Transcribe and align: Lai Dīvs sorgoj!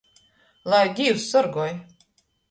Lai 0.73 0.79
Dīvs 0.99 1.27
sorgoj! 1.33 1.67